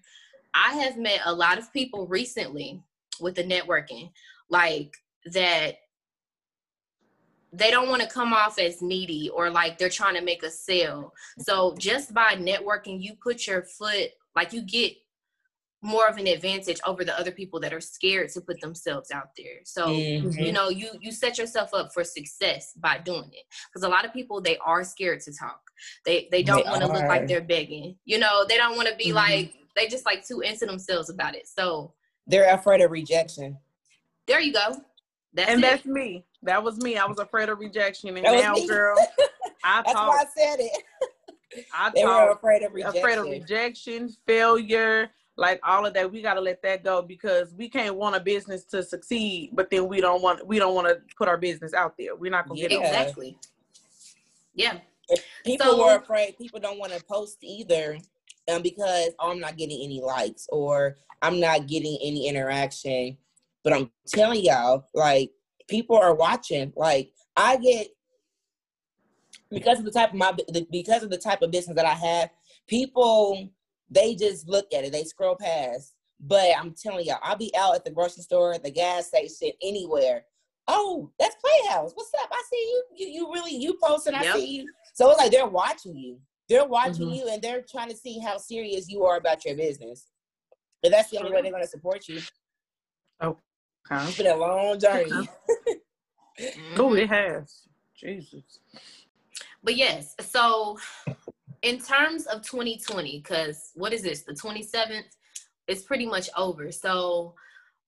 [0.54, 2.82] I have met a lot of people recently
[3.20, 4.10] with the networking,
[4.48, 5.76] like that
[7.52, 10.50] they don't want to come off as needy or like they're trying to make a
[10.50, 11.12] sale.
[11.38, 14.92] So just by networking, you put your foot like you get
[15.82, 19.30] more of an advantage over the other people that are scared to put themselves out
[19.36, 19.60] there.
[19.64, 20.38] So mm-hmm.
[20.38, 23.44] you know, you you set yourself up for success by doing it.
[23.68, 25.60] Because a lot of people they are scared to talk.
[26.04, 27.96] They they don't want to look like they're begging.
[28.04, 29.16] You know, they don't want to be mm-hmm.
[29.16, 31.46] like they just like too into themselves about it.
[31.46, 31.92] So
[32.26, 33.58] they're afraid of rejection.
[34.26, 34.82] There you go.
[35.34, 35.62] That's and it.
[35.62, 36.24] that's me.
[36.42, 36.96] That was me.
[36.96, 38.96] I was afraid of rejection, and now, girl,
[39.64, 40.82] I that's talk, why I said it.
[41.74, 42.98] I they talk, were afraid of rejection.
[42.98, 46.10] Afraid of rejection, failure, like all of that.
[46.10, 49.70] We got to let that go because we can't want a business to succeed, but
[49.70, 52.16] then we don't want we don't want to put our business out there.
[52.16, 52.68] We're not gonna yeah.
[52.68, 53.38] get it exactly.
[54.54, 54.78] Yeah.
[55.08, 56.36] If people so, were afraid.
[56.36, 57.98] People don't want to post either,
[58.52, 63.16] um, because oh, I'm not getting any likes or I'm not getting any interaction
[63.66, 65.32] but I'm telling y'all, like,
[65.66, 66.72] people are watching.
[66.76, 67.88] Like, I get
[69.50, 70.32] because of the type of my
[70.70, 72.30] because of the type of business that I have,
[72.68, 73.48] people
[73.90, 75.94] they just look at it, they scroll past.
[76.20, 80.24] But I'm telling y'all, I'll be out at the grocery store, the gas station, anywhere.
[80.66, 81.92] Oh, that's Playhouse.
[81.94, 82.30] What's up?
[82.32, 82.84] I see you.
[82.96, 84.14] You, you really you posting.
[84.14, 84.36] I yep.
[84.36, 84.70] see you.
[84.94, 86.18] So it's like they're watching you.
[86.48, 87.14] They're watching mm-hmm.
[87.14, 90.06] you, and they're trying to see how serious you are about your business.
[90.82, 92.20] And that's the only way they're going to support you.
[93.20, 93.38] Oh,
[93.90, 95.10] it's been a long journey.
[96.76, 97.62] oh, it has.
[97.98, 98.60] Jesus.
[99.62, 100.78] But yes, so
[101.62, 105.04] in terms of 2020, because what is this, the 27th?
[105.66, 106.70] It's pretty much over.
[106.70, 107.34] So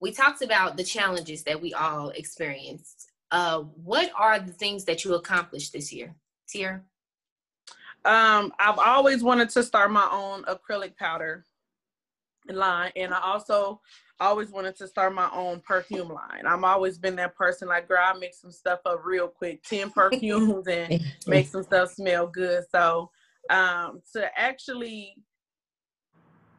[0.01, 3.11] we talked about the challenges that we all experienced.
[3.31, 6.15] Uh, what are the things that you accomplished this year,
[6.49, 6.85] Tier?
[8.05, 11.45] Um, I've always wanted to start my own acrylic powder
[12.49, 13.81] line, and I also
[14.21, 16.45] always wanted to start my own perfume line.
[16.47, 19.91] I'm always been that person like, girl, I make some stuff up real quick, 10
[19.91, 22.65] perfumes and make some stuff smell good.
[22.71, 23.11] So
[23.51, 25.15] um, to actually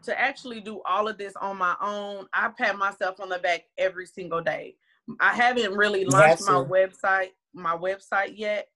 [0.03, 3.65] to actually do all of this on my own, I pat myself on the back
[3.77, 4.75] every single day.
[5.19, 8.67] I haven't really launched my website, my website yet,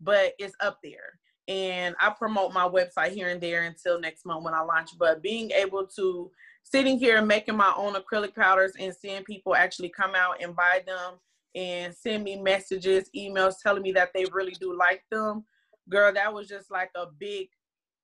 [0.00, 1.18] but it's up there.
[1.48, 4.90] And I promote my website here and there until next month when I launch.
[4.98, 6.30] But being able to
[6.62, 10.54] sitting here and making my own acrylic powders and seeing people actually come out and
[10.54, 11.14] buy them
[11.54, 15.44] and send me messages, emails telling me that they really do like them,
[15.92, 17.48] girl, that was just like a big,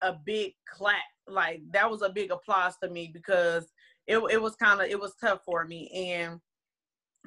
[0.03, 0.97] a big clap.
[1.27, 3.73] Like that was a big applause to me because
[4.07, 5.91] it it was kind of it was tough for me.
[5.95, 6.41] And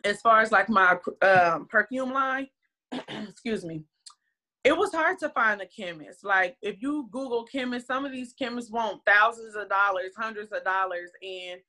[0.03, 2.47] as far as like my um, perfume line,
[3.09, 3.83] excuse me,
[4.63, 6.23] it was hard to find a chemist.
[6.23, 10.63] Like if you Google chemist, some of these chemists want thousands of dollars, hundreds of
[10.63, 11.59] dollars, and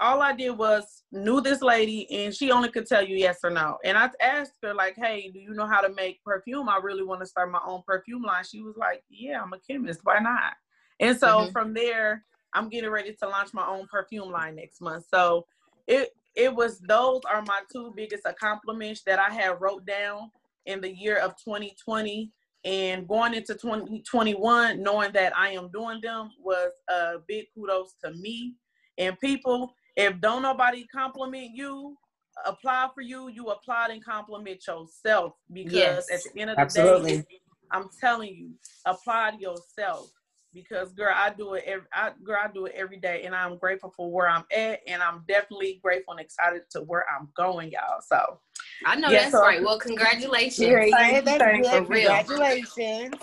[0.00, 3.50] all I did was knew this lady and she only could tell you yes or
[3.50, 3.78] no.
[3.84, 6.68] And I asked her like, "Hey, do you know how to make perfume?
[6.68, 9.58] I really want to start my own perfume line." She was like, "Yeah, I'm a
[9.58, 10.00] chemist.
[10.02, 10.54] Why not?"
[11.00, 11.52] And so mm-hmm.
[11.52, 15.06] from there, I'm getting ready to launch my own perfume line next month.
[15.12, 15.46] So
[15.86, 20.30] it it was those are my two biggest accomplishments that I have wrote down
[20.66, 22.32] in the year of 2020
[22.64, 28.12] and going into 2021 knowing that I am doing them was a big kudos to
[28.12, 28.54] me
[28.98, 31.96] and people if don't nobody compliment you,
[32.44, 36.62] apply for you, you applaud and compliment yourself because yes, at the end of the
[36.62, 37.16] absolutely.
[37.18, 38.50] day, I'm telling you,
[38.84, 40.10] apply to yourself
[40.52, 41.64] because girl, I do it.
[41.66, 44.80] Every, I, girl, I do it every day, and I'm grateful for where I'm at,
[44.86, 48.00] and I'm definitely grateful and excited to where I'm going, y'all.
[48.06, 48.38] So
[48.86, 49.62] I know that's so, right.
[49.62, 50.58] Well, congratulations.
[50.60, 53.14] Yeah, thank, thank, thank, Congratulations.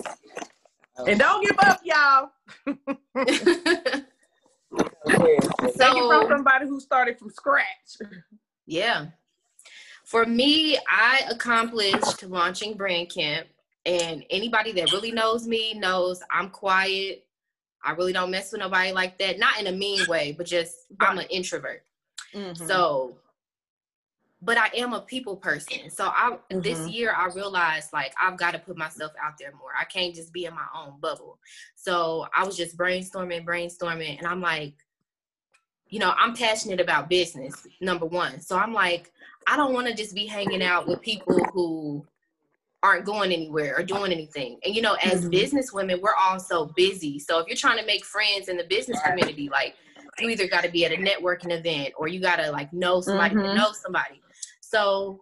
[1.06, 2.30] And don't give up, y'all.
[5.06, 7.96] so, from somebody who started from scratch.
[8.66, 9.06] Yeah.
[10.04, 13.46] For me, I accomplished launching Brand Camp,
[13.86, 17.26] and anybody that really knows me knows I'm quiet.
[17.84, 19.38] I really don't mess with nobody like that.
[19.38, 21.84] Not in a mean way, but just I'm an introvert.
[22.34, 22.66] Mm-hmm.
[22.66, 23.16] So
[24.44, 25.88] but I am a people person.
[25.88, 26.60] So I mm-hmm.
[26.60, 29.70] this year I realized like I've got to put myself out there more.
[29.78, 31.38] I can't just be in my own bubble.
[31.76, 34.74] So I was just brainstorming, brainstorming, and I'm like,
[35.92, 38.40] you know, I'm passionate about business, number one.
[38.40, 39.12] So I'm like,
[39.46, 42.06] I don't want to just be hanging out with people who
[42.82, 44.58] aren't going anywhere or doing anything.
[44.64, 45.28] And you know, as mm-hmm.
[45.28, 47.18] business women, we're all so busy.
[47.18, 49.74] So if you're trying to make friends in the business community, like
[50.18, 53.02] you either got to be at a networking event or you got to like know
[53.02, 53.48] somebody mm-hmm.
[53.48, 54.22] to know somebody.
[54.62, 55.20] So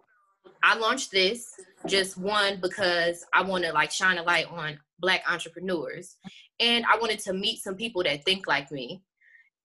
[0.63, 1.53] I launched this
[1.85, 6.15] just one because I want to like shine a light on black entrepreneurs
[6.61, 9.01] and I wanted to meet some people that think like me.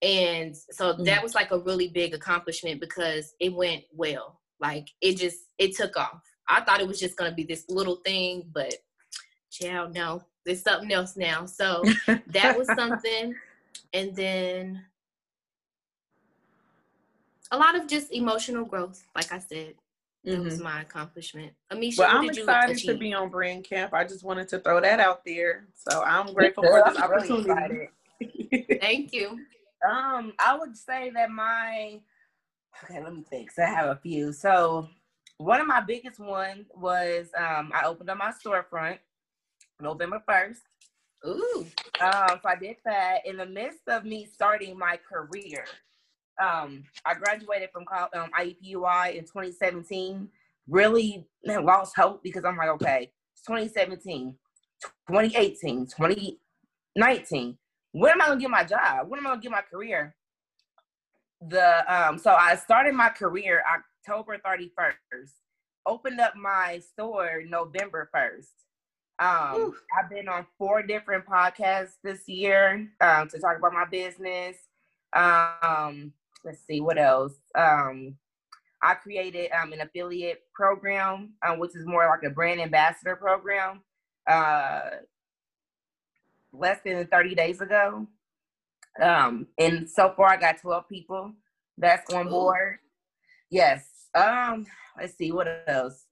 [0.03, 1.05] And so mm.
[1.07, 4.41] that was like a really big accomplishment because it went well.
[4.61, 6.23] Like it just it took off.
[6.49, 8.75] I thought it was just gonna be this little thing, but
[9.51, 11.47] child, no, there's something else now.
[11.47, 11.83] So
[12.29, 13.35] that was something.
[13.93, 14.85] And then
[17.51, 19.75] a lot of just emotional growth, like I said.
[20.25, 20.45] That mm-hmm.
[20.45, 21.53] was my accomplishment.
[21.73, 23.95] Ameisha, well, I'm excited to be on Brand Camp.
[23.95, 25.69] I just wanted to throw that out there.
[25.73, 27.89] So I'm grateful for this opportunity.
[28.21, 29.39] Really Thank you.
[29.85, 32.01] Um, I would say that my
[32.85, 33.51] okay, let me think.
[33.51, 34.33] So I have a few.
[34.33, 34.89] So
[35.39, 38.99] one of my biggest ones was um I opened up my storefront
[39.81, 40.59] November 1st.
[41.27, 41.67] Ooh.
[42.01, 45.65] Um, so I did that in the midst of me starting my career.
[46.43, 47.85] Um, I graduated from
[48.15, 50.29] um, IUPUI in 2017.
[50.69, 54.35] Really lost hope because I'm like, okay, it's 2017,
[55.09, 57.59] 2018, 2019
[57.97, 59.09] when am I gonna get my job?
[59.09, 60.15] When am I gonna get my career?
[61.41, 65.31] The um, so I started my career October 31st,
[65.87, 68.49] opened up my store November 1st.
[69.19, 74.59] Um, I've been on four different podcasts this year um, to talk about my business.
[75.15, 76.13] Um,
[76.45, 77.33] let's see what else.
[77.55, 78.17] Um,
[78.83, 83.81] I created um, an affiliate program, um, which is more like a brand ambassador program.
[84.27, 84.81] Uh,
[86.59, 88.07] less than 30 days ago.
[89.01, 91.33] Um, and so far I got 12 people
[91.77, 92.79] that's on board.
[93.51, 93.85] Yes.
[94.15, 94.67] Um,
[94.99, 96.05] let's see what else.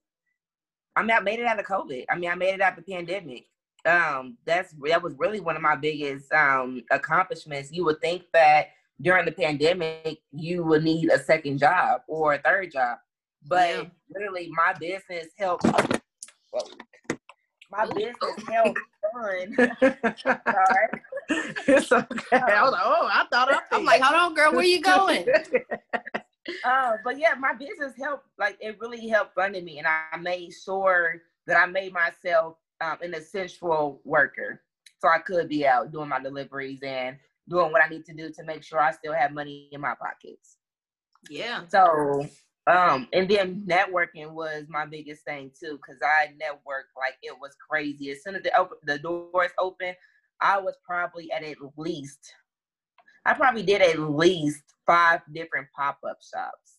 [0.95, 2.05] I mean, I made it out of COVID.
[2.09, 3.45] I mean, I made it out the pandemic.
[3.85, 7.71] Um, that's that was really one of my biggest um accomplishments.
[7.71, 8.69] You would think that
[9.01, 12.97] during the pandemic you would need a second job or a third job,
[13.45, 13.83] but yeah.
[14.09, 15.65] literally my business helped.
[17.71, 18.15] My business
[18.49, 18.79] helped
[19.15, 19.55] fun.
[20.23, 20.87] Sorry.
[21.29, 22.37] It's okay.
[22.37, 25.25] I was like, oh, I thought I am like, hold on, girl, where you going?
[26.63, 28.27] uh, but yeah, my business helped.
[28.37, 32.97] Like, it really helped funding me, and I made sure that I made myself um,
[33.01, 34.61] an essential worker,
[34.99, 37.17] so I could be out doing my deliveries and
[37.49, 39.93] doing what I need to do to make sure I still have money in my
[39.99, 40.57] pockets.
[41.29, 41.61] Yeah.
[41.67, 42.27] So,
[42.67, 47.55] um, and then networking was my biggest thing too, because I networked like it was
[47.69, 48.11] crazy.
[48.11, 49.93] As soon as the open, the doors open,
[50.41, 52.33] I was probably at at least,
[53.25, 56.77] I probably did at least five different pop up shops,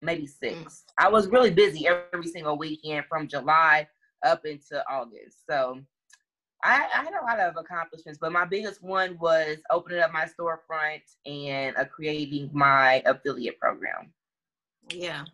[0.00, 0.56] maybe six.
[0.56, 0.82] Mm.
[0.98, 3.88] I was really busy every single weekend from July
[4.24, 5.38] up into August.
[5.48, 5.80] So
[6.62, 10.26] I, I, had a lot of accomplishments, but my biggest one was opening up my
[10.26, 14.12] storefront and uh, creating my affiliate program.
[14.92, 15.24] Yeah.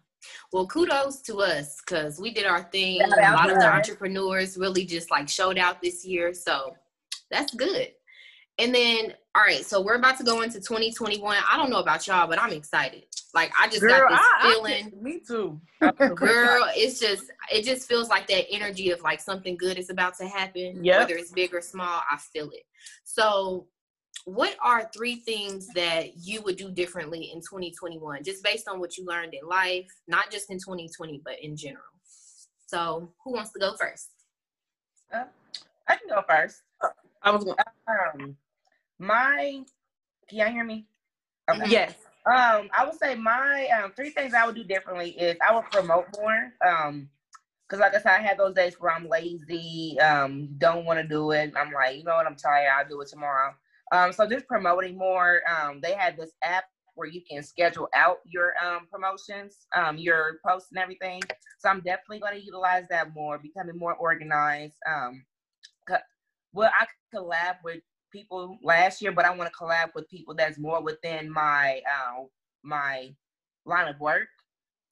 [0.53, 3.01] Well, kudos to us because we did our thing.
[3.03, 6.35] a lot of the entrepreneurs really just like showed out this year.
[6.35, 6.75] So
[7.31, 7.89] that's good.
[8.59, 11.37] And then, all right, so we're about to go into 2021.
[11.49, 13.05] I don't know about y'all, but I'm excited.
[13.35, 14.93] Like I just Girl, got this I, feeling.
[14.99, 15.61] I, me too.
[16.15, 20.17] Girl, it's just it just feels like that energy of like something good is about
[20.19, 20.83] to happen.
[20.83, 21.01] Yep.
[21.01, 22.65] Whether it's big or small, I feel it.
[23.05, 23.67] So
[24.27, 28.99] what are three things that you would do differently in 2021 just based on what
[28.99, 31.85] you learned in life not just in 2020 but in general
[32.67, 34.11] so who wants to go first
[35.15, 35.25] uh,
[35.89, 36.63] i can go first
[37.23, 37.57] i was going
[37.89, 38.37] um,
[38.99, 39.63] my
[40.29, 40.87] can y'all hear me
[41.49, 41.71] okay.
[41.71, 41.95] yes
[42.27, 45.71] um, I would say my um, three things I would do differently is I would
[45.71, 46.53] promote more.
[46.67, 47.09] Um,
[47.69, 51.07] because like I said, I had those days where I'm lazy, um, don't want to
[51.07, 51.53] do it.
[51.57, 52.69] I'm like, you know what, I'm tired.
[52.69, 53.55] I'll do it tomorrow.
[53.93, 55.43] Um, so just promoting more.
[55.49, 60.39] Um, they had this app where you can schedule out your um promotions, um, your
[60.47, 61.21] posts and everything.
[61.59, 64.77] So I'm definitely going to utilize that more, becoming more organized.
[64.91, 65.25] Um,
[66.57, 70.59] well, I collab with people last year, but I want to collab with people that's
[70.59, 72.25] more within my uh,
[72.63, 73.15] my
[73.67, 74.29] line of work.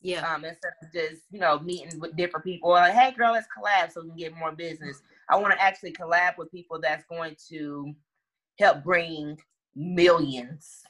[0.03, 0.31] Yeah.
[0.31, 3.91] Um, instead of just you know meeting with different people, like, hey girl, let's collab
[3.91, 5.01] so we can get more business.
[5.31, 7.95] I want to actually collab with people that's going to
[8.59, 9.39] help bring
[9.75, 10.83] millions,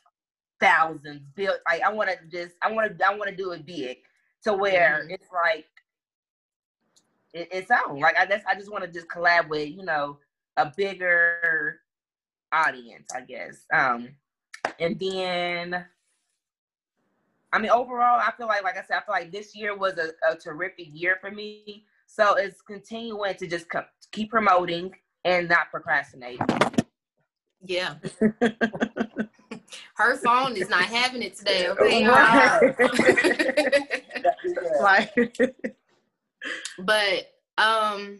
[0.60, 1.54] thousands, bill.
[1.68, 3.98] Like I want to just, I want to, I want to do it big
[4.44, 5.10] to where mm-hmm.
[5.10, 5.66] it's like
[7.32, 8.00] it, it's on.
[8.00, 10.18] Like I just, I just want to just collab with you know
[10.56, 11.80] a bigger
[12.54, 13.64] audience, I guess.
[13.72, 14.10] Um,
[14.78, 15.84] and then,
[17.52, 19.94] I mean, overall, I feel like, like I said, I feel like this year was
[19.98, 21.84] a, a terrific year for me.
[22.06, 23.66] So it's continuing to just
[24.12, 26.46] keep promoting and not procrastinating.
[27.64, 27.94] Yeah.
[29.94, 32.06] Her phone is not having it today, okay?
[34.80, 35.10] Right.
[36.78, 38.18] but um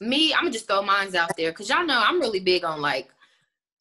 [0.00, 2.80] me, I'm gonna just throw mines out there because y'all know I'm really big on
[2.80, 3.10] like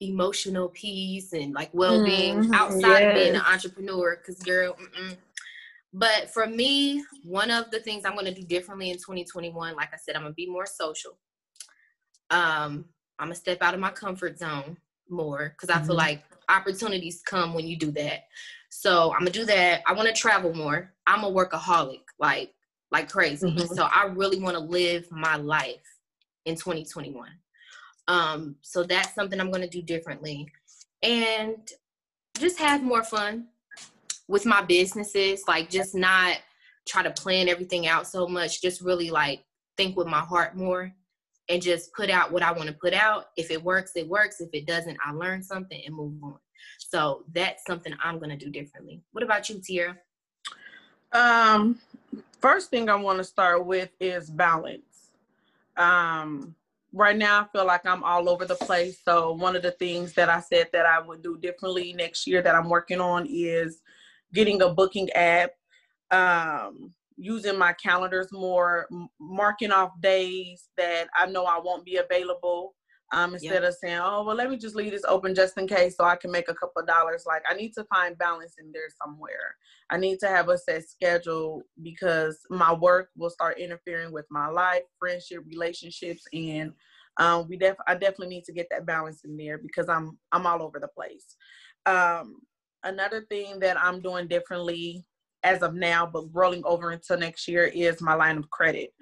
[0.01, 2.53] emotional peace and like well-being mm-hmm.
[2.53, 3.09] outside yes.
[3.09, 5.15] of being an entrepreneur because girl mm-mm.
[5.93, 9.93] but for me one of the things i'm going to do differently in 2021 like
[9.93, 11.11] i said i'm going to be more social
[12.31, 12.83] um
[13.19, 14.75] i'm going to step out of my comfort zone
[15.11, 15.87] more because i mm-hmm.
[15.87, 18.25] feel like opportunities come when you do that.
[18.69, 19.81] So i'm to do that.
[19.87, 20.91] I want to travel more.
[21.07, 22.53] I'm a workaholic like
[22.91, 23.47] like crazy.
[23.47, 23.73] Mm-hmm.
[23.73, 25.79] so i really want to live my life
[26.45, 27.29] in 2021
[28.07, 30.51] um, so that's something I'm to do differently.
[31.01, 31.67] And
[32.37, 33.47] just have more fun
[34.27, 36.37] with my businesses, like just not
[36.87, 39.43] try to plan everything out so much, just really like
[39.77, 40.91] think with my heart more
[41.51, 43.25] and just put out what I want to put out.
[43.35, 44.39] If it works, it works.
[44.39, 46.37] If it doesn't, I learn something and move on.
[46.79, 49.01] So that's something I'm going to do differently.
[49.11, 49.97] What about you, Tiarra?
[51.11, 51.79] Um,
[52.39, 55.09] first thing I want to start with is balance.
[55.75, 56.55] Um,
[56.93, 58.99] right now I feel like I'm all over the place.
[59.03, 62.41] So one of the things that I said that I would do differently next year
[62.41, 63.81] that I'm working on is
[64.33, 65.51] getting a booking app,
[66.11, 68.87] um, using my calendars more,
[69.19, 72.73] marking off days that I know I won't be available.
[73.13, 73.63] Um, instead yep.
[73.63, 76.15] of saying, "Oh, well, let me just leave this open just in case, so I
[76.15, 79.53] can make a couple of dollars." Like, I need to find balance in there somewhere.
[79.89, 84.47] I need to have a set schedule because my work will start interfering with my
[84.47, 86.71] life, friendship, relationships, and
[87.17, 90.47] um, we def I definitely need to get that balance in there because I'm I'm
[90.47, 91.35] all over the place.
[91.85, 92.37] Um,
[92.85, 95.05] another thing that I'm doing differently
[95.43, 98.93] as of now, but rolling over until next year is my line of credit.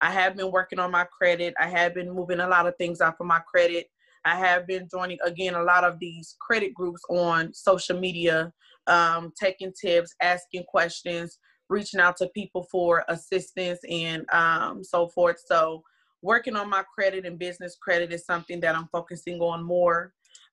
[0.00, 1.54] I have been working on my credit.
[1.58, 3.86] I have been moving a lot of things out for my credit.
[4.24, 8.52] I have been joining again a lot of these credit groups on social media,
[8.88, 11.38] um, taking tips, asking questions,
[11.68, 15.40] reaching out to people for assistance and um, so forth.
[15.46, 15.82] So,
[16.22, 20.12] working on my credit and business credit is something that I'm focusing on more.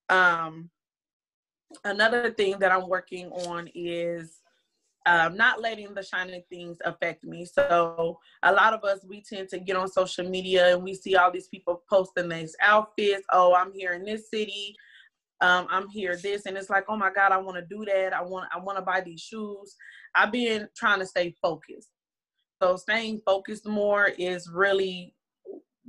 [0.10, 0.70] Um,
[1.84, 4.43] another thing that I'm working on is
[5.06, 7.46] um, not letting the shiny things affect me.
[7.46, 11.16] So a lot of us we tend to get on social media and we see
[11.16, 13.26] all these people posting these outfits.
[13.32, 14.76] Oh, I'm here in this city.
[15.42, 18.14] Um, I'm here this and it's like, oh my God, I want to do that.
[18.14, 19.76] I want I want to buy these shoes.
[20.16, 21.90] I've been trying to stay focused.
[22.62, 25.14] So staying focused more is really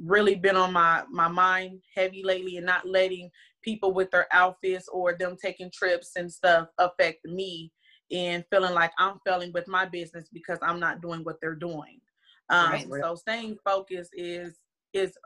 [0.02, 3.30] really been on my my mind heavy lately and not letting
[3.62, 7.70] people with their outfits or them taking trips and stuff affect me
[8.10, 12.00] and feeling like I'm failing with my business because I'm not doing what they're doing.
[12.50, 12.86] Um, right.
[13.00, 14.58] So staying focused is
[14.92, 15.16] is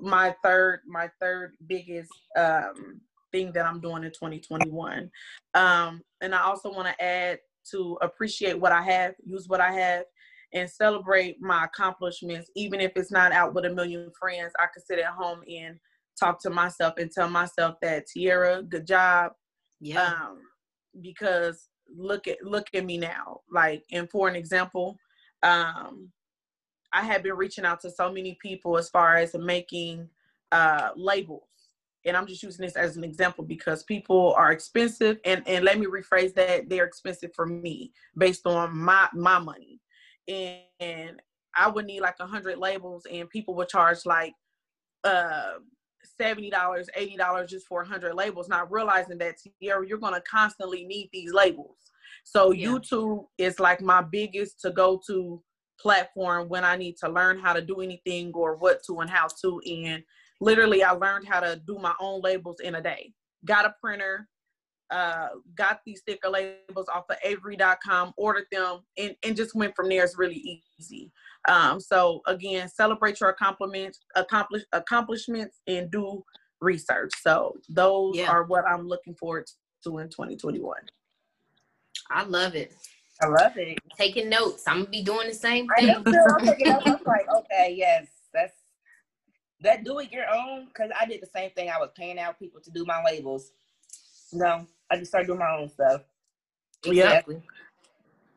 [0.00, 3.00] my third my third biggest um,
[3.32, 5.10] thing that I'm doing in 2021.
[5.54, 7.38] Um, and I also want to add
[7.72, 10.04] to appreciate what I have, use what I have,
[10.54, 14.52] and celebrate my accomplishments, even if it's not out with a million friends.
[14.58, 15.78] I can sit at home and
[16.18, 19.32] talk to myself and tell myself that Tiarra, good job.
[19.80, 20.04] Yeah.
[20.04, 20.40] Um,
[21.00, 23.40] because look at look at me now.
[23.50, 24.98] Like, and for an example,
[25.42, 26.10] um,
[26.92, 30.08] I have been reaching out to so many people as far as making
[30.52, 31.44] uh, labels.
[32.04, 35.78] And I'm just using this as an example because people are expensive and, and let
[35.78, 39.80] me rephrase that they're expensive for me based on my my money.
[40.26, 41.22] And, and
[41.54, 44.32] I would need like a hundred labels and people would charge like
[45.04, 45.54] uh
[46.20, 51.08] $70, $80 just for 100 labels, not realizing that you're, you're going to constantly need
[51.12, 51.76] these labels.
[52.24, 52.68] So yeah.
[52.68, 55.42] YouTube is like my biggest to go to
[55.80, 59.28] platform when I need to learn how to do anything or what to and how
[59.42, 59.60] to.
[59.66, 60.02] And
[60.40, 63.12] literally, I learned how to do my own labels in a day.
[63.44, 64.28] Got a printer,
[64.90, 69.88] uh, got these sticker labels off of Avery.com, ordered them, and, and just went from
[69.88, 70.04] there.
[70.04, 71.12] It's really easy.
[71.48, 76.22] Um, so again, celebrate your accomplishments, accomplish accomplishments, and do
[76.60, 77.12] research.
[77.20, 78.30] So those yeah.
[78.30, 79.46] are what I'm looking forward
[79.84, 80.76] to in 2021.
[82.10, 82.74] I love it.
[83.20, 83.78] I love it.
[83.96, 84.64] Taking notes.
[84.66, 85.90] I'm gonna be doing the same thing.
[85.90, 86.86] I'm taking notes.
[86.86, 88.54] I'm like, okay, yes, that's
[89.62, 89.84] that.
[89.84, 91.70] Do it your own because I did the same thing.
[91.70, 93.50] I was paying out people to do my labels.
[94.32, 96.02] No, I just started doing my own stuff.
[96.86, 97.36] Exactly.
[97.36, 97.40] Yeah.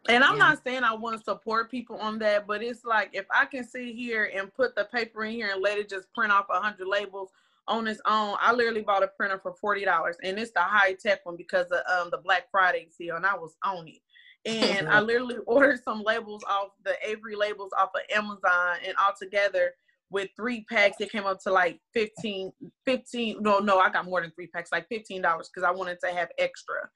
[0.09, 0.39] And I'm yeah.
[0.39, 3.63] not saying I want to support people on that, but it's like if I can
[3.63, 6.87] sit here and put the paper in here and let it just print off hundred
[6.87, 7.29] labels
[7.67, 8.35] on its own.
[8.39, 11.67] I literally bought a printer for forty dollars, and it's the high tech one because
[11.67, 13.99] of um, the Black Friday sale, and I was on it.
[14.45, 19.73] And I literally ordered some labels off the Avery labels off of Amazon, and altogether
[20.09, 22.51] with three packs, it came up to like 15,
[22.85, 23.37] 15.
[23.39, 26.11] No, no, I got more than three packs, like fifteen dollars because I wanted to
[26.11, 26.89] have extra.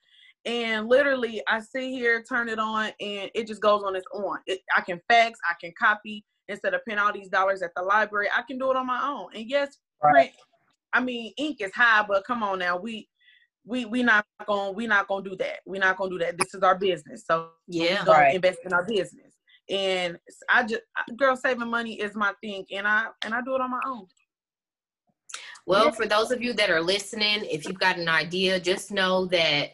[0.46, 4.38] And literally, I sit here, turn it on, and it just goes on its own.
[4.46, 7.82] It, I can fax, I can copy instead of paying all these dollars at the
[7.82, 8.28] library.
[8.36, 9.30] I can do it on my own.
[9.34, 10.32] And yes, print.
[10.94, 13.10] I mean, ink is high, but come on now, we
[13.66, 15.60] we we not gonna we not gonna do that.
[15.66, 16.38] We're not gonna do that.
[16.38, 18.36] This is our business, so yeah, we right.
[18.36, 19.34] invest in our business.
[19.70, 20.84] And I just
[21.18, 24.06] girl saving money is my thing, and I and I do it on my own.
[25.66, 29.26] Well, for those of you that are listening, if you've got an idea, just know
[29.26, 29.72] that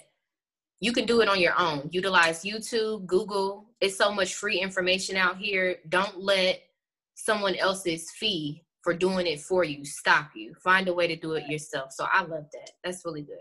[0.81, 1.87] you can do it on your own.
[1.91, 3.69] Utilize YouTube, Google.
[3.79, 5.77] It's so much free information out here.
[5.89, 6.59] Don't let
[7.13, 10.55] someone else's fee for doing it for you stop you.
[10.55, 11.91] Find a way to do it yourself.
[11.91, 12.71] So I love that.
[12.83, 13.37] That's really good.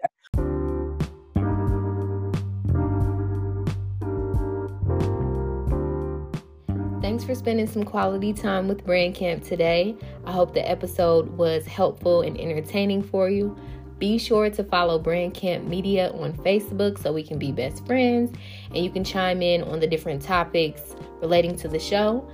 [7.00, 9.96] Thanks for spending some quality time with Brand Camp today.
[10.26, 13.56] I hope the episode was helpful and entertaining for you.
[14.00, 18.36] Be sure to follow Brand Camp Media on Facebook so we can be best friends
[18.74, 22.26] and you can chime in on the different topics relating to the show.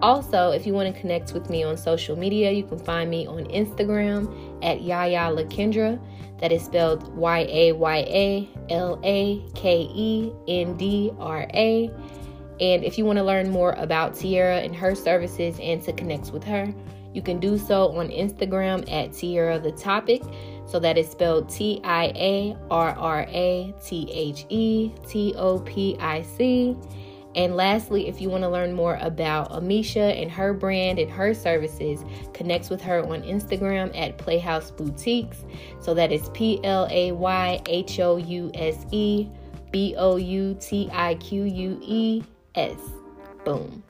[0.00, 3.26] Also, if you want to connect with me on social media, you can find me
[3.26, 4.32] on Instagram
[4.64, 6.00] at Yaya Lakendra.
[6.40, 11.90] That is spelled Y A Y A L A K E N D R A.
[12.60, 16.30] And if you want to learn more about Tiarra and her services and to connect
[16.30, 16.72] with her,
[17.12, 20.22] you can do so on Instagram at Tiarra the Topic.
[20.70, 25.58] So that is spelled T I A R R A T H E T O
[25.60, 26.76] P I C.
[27.34, 31.32] And lastly, if you want to learn more about Ameisha and her brand and her
[31.32, 35.44] services, connect with her on Instagram at Playhouse Boutiques.
[35.80, 39.28] So that is P L A Y H O U S E
[39.70, 42.22] B O U T I Q U E
[42.54, 42.78] S.
[43.44, 43.82] Boom.